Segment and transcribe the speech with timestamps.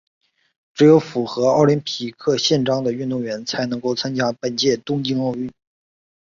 [0.73, 5.53] 只有符合奥林匹克宪章的运动员才能够参加本届东京奥运。